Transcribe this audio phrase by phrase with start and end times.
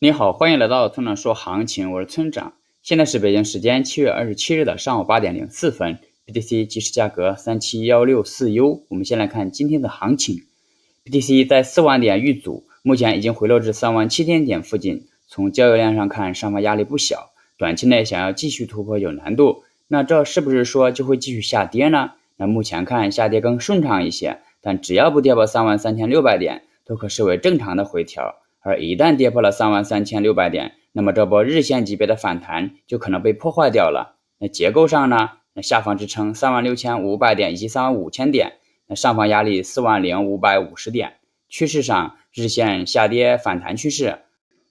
[0.00, 2.52] 你好，欢迎来到村长说行情，我是村长。
[2.84, 8.84] 现在是北京时间七月二十七日的上午八点零四分，BTC 即时价格三七幺六四 U。
[8.90, 10.44] 我们先来看今天的行情
[11.04, 15.08] ，BTC 在四万点遇阻，目前已经回落至三万七千点附近。
[15.26, 19.64] 从交易量上看，上方压力不小，短期内想要继续突破有难度。
[19.88, 22.12] 那这是不是说就会继续下跌呢？
[22.36, 28.36] 那目前看下跌更顺畅一些，但只要不跌破三万三千六百点，都可视为正常的回调。
[28.60, 34.16] 而一旦跌破了三万三千六百点，那么这波日线级别的反弹就可能被破坏掉了。
[34.38, 35.30] 那结构上呢？
[35.54, 41.14] 那下方支撑三万六千五百点以及三万五千点，那上方压力四万零五百五十点。
[41.48, 44.18] 趋势上，日线下跌反弹趋势，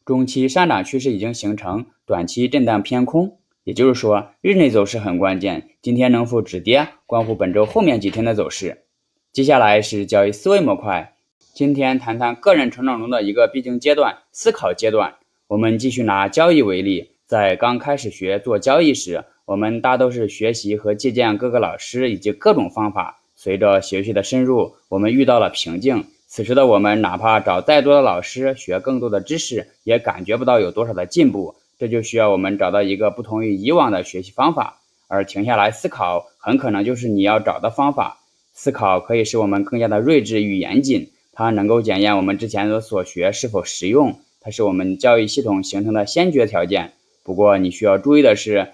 [0.05, 3.38] 中期上涨趋势已经形成，短期震荡偏空。
[3.65, 8.85] 也就是说，日内走势很关键，今天能否止跌，关乎本周后面几天的走势。
[9.34, 11.16] 接下来是交易思维模块。
[11.57, 15.15] 今天谈谈个人成长中的一个必经阶段——思考阶段。
[15.48, 23.17] 我们继续拿交易为例，在刚开始学做交易时，我们大都是学习和借鉴各个老师以及各种方法。
[23.35, 26.05] 随着学习的深入，我们遇到了瓶颈。
[26.27, 31.55] 此时的我们，哪怕找再多的老师学更多的知识，也感觉不到有多少的进步。
[31.79, 38.20] 这就需要我们找到一个不同于以往的学习方法，而停下来思考，很可能就是你要找的方法。
[38.54, 41.10] 思考可以使我们更加的睿智与严谨。
[41.38, 46.94] 它能够检验我们之前的所学是否实用，它是我们教育系统形成的先决条件。
[47.24, 48.70] 不过你需要注意的是，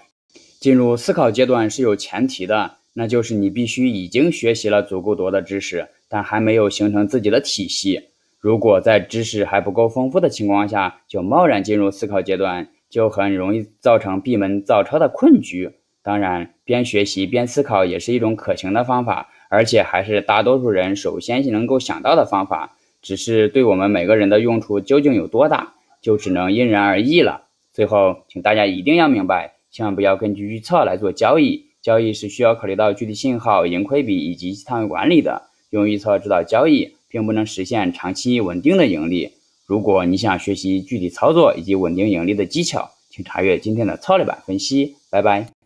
[0.60, 8.04] 进入思考阶段是有前提的，那就是你必须已经学习了足够多的知识，但还没有形成自己的体系。
[8.40, 15.70] 如果在知识还不够丰富的情况下就贸然进入思考阶段，就很容易造成闭门造车的困局。
[16.04, 19.30] 当然，边学习边思考也是一种可行的方法。
[19.50, 27.42] 而且还是大多数人首先能够想到的方法，只是对我们每个人的用处究竟有多大，就只能因人而异了。
[27.72, 35.42] 最后，请大家一定要明白，千万不要根据预测来做交易，交易是需要考虑到具体信号、盈亏比以及仓位管理的。
[35.70, 39.32] 用预测指导交易，并不能实现长期稳定的盈利。
[39.66, 44.96] 如果你想学习具体操作以及稳定盈利的技巧，请查阅今天的操作版分析。
[45.10, 45.54] 拜拜。